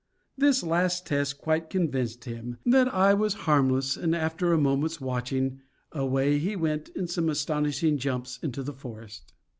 This 0.35 0.63
last 0.63 1.05
test 1.05 1.37
quite 1.37 1.69
convinced 1.69 2.25
him 2.25 2.57
that 2.65 2.91
I 2.91 3.13
was 3.13 3.35
harmless, 3.45 3.95
and, 3.95 4.15
after 4.15 4.51
a 4.51 4.57
moment's 4.57 4.99
watching, 4.99 5.61
away 5.91 6.39
he 6.39 6.55
went 6.55 6.89
in 6.95 7.05
some 7.07 7.29
astonishing 7.29 7.99
jumps 7.99 8.39
into 8.41 8.63
the 8.63 8.73
forest. 8.73 9.33